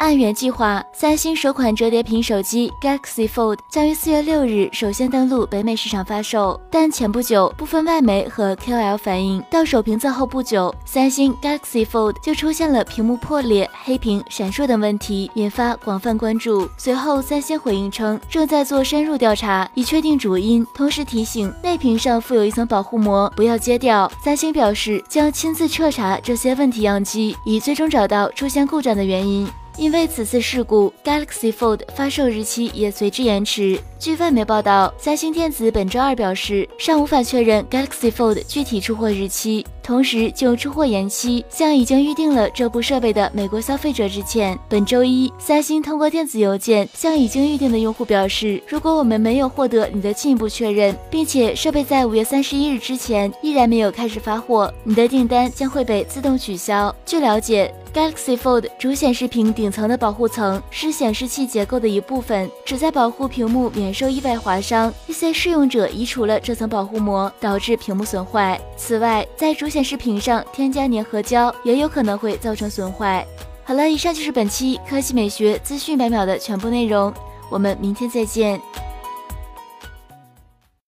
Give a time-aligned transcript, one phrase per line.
[0.00, 6.58] 按原计划，三星首款折叠屏手机 Galaxy Fold 将于四月六日首先登陆北美市场发售。
[6.70, 16.66] 但前不久，部分外媒和 KOL 反映，到手评测后不久，三星 Galaxy Fold 就出现了屏幕破裂、黑屏闪烁等问题，引发广泛关注。
[16.78, 24.10] 随后，三星回应称，正在做深入调查，以确定主因，同时提醒内屏上附有一层保护膜，不要揭掉。
[24.24, 29.46] 三星表示，将亲自彻查这些问题样机，以最终找到出现故障的原因。
[29.76, 33.80] 因为此次事故，Galaxy Fold 发售日期也随之延迟。
[33.98, 44.58] 据外媒报道，三星电子本周二表示，尚无法确认 Galaxy Fold 具体出货日期，同时就出货延期向已经预定了这部设备的美国消费者致歉。
[44.68, 56.94] 本周一，三星通过电子邮件向已经预定的用户表示，如果我们没有获得你的进一步确认，并且设备在五月三十一日之前依然没有开始发货，你的订单将会被自动取消。
[57.04, 57.72] 据了解。
[57.92, 64.92] Galaxy Fold 主显示屏顶层的保护层是显示器结构的一部分，旨在保护屏幕免受意外划伤。
[65.08, 68.60] 一些试用者移除了这层保护膜，导致屏幕损坏。
[68.76, 73.26] 此外，在主显示屏上添加粘合胶也有可能会造成损坏。
[73.64, 77.12] 好了，以上就是本期科技美学资讯百秒的全部内容，
[77.50, 78.60] 我们明天再见。